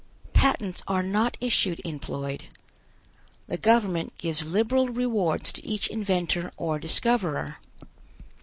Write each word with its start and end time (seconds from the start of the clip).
Patents 0.33 0.81
are 0.87 1.03
not 1.03 1.37
issued 1.39 1.77
in 1.81 1.99
Ploid. 1.99 2.45
The 3.45 3.57
government 3.59 4.17
gives 4.17 4.41
liberal 4.43 4.87
rewards 4.87 5.53
to 5.53 5.63
each 5.63 5.87
inventor 5.89 6.51
or 6.57 6.79
discoverer. 6.79 7.57